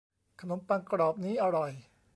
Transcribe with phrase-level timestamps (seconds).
[0.41, 1.71] ขนมปังกรอบนี้อร่อย